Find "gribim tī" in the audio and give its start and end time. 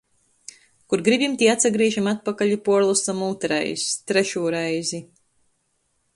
1.07-1.49